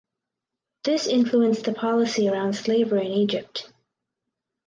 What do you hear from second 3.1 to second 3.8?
Egypt.